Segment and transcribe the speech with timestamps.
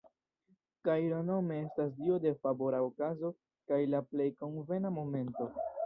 [0.89, 3.35] Kairo nome estas dio de "favora okazo
[3.73, 5.53] kaj la plej konvena momento".